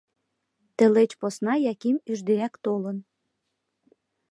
Тылеч 0.77 1.11
посна 1.19 1.53
Яким 1.71 1.97
ӱждеак 2.11 2.53
толын. 2.63 2.97